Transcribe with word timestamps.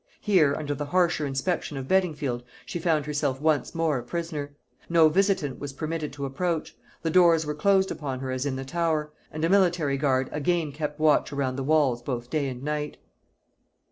Here, 0.21 0.55
under 0.55 0.73
the 0.73 0.87
harsher 0.87 1.27
inspection 1.27 1.77
of 1.77 1.87
Beddingfield, 1.87 2.41
she 2.65 2.79
found 2.79 3.05
herself 3.05 3.39
once 3.39 3.75
more 3.75 3.99
a 3.99 4.03
prisoner. 4.03 4.55
No 4.89 5.09
visitant 5.09 5.59
was 5.59 5.73
permitted 5.73 6.11
to 6.13 6.25
approach; 6.25 6.75
the 7.03 7.11
doors 7.11 7.45
were 7.45 7.53
closed 7.53 7.91
upon 7.91 8.19
her 8.21 8.31
as 8.31 8.47
in 8.47 8.55
the 8.55 8.65
Tower; 8.65 9.11
and 9.31 9.45
a 9.45 9.47
military 9.47 9.97
guard 9.97 10.27
again 10.31 10.71
kept 10.71 10.99
watch 10.99 11.31
around 11.31 11.55
the 11.55 11.63
walls 11.63 12.01
both 12.01 12.31
day 12.31 12.49
and 12.49 12.63
night. 12.63 12.97